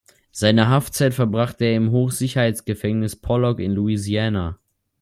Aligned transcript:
Seine 0.31 0.67
Haftzeit 0.67 1.13
verbrachte 1.13 1.65
er 1.65 1.75
im 1.77 1.91
Hochsicherheitsgefängnis 1.91 3.17
Pollock 3.17 3.59
in 3.59 3.73
Louisiana. 3.73 4.57